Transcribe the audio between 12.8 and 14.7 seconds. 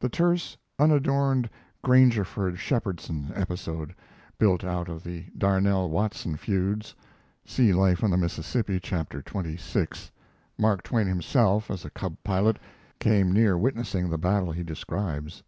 came near witnessing the battle he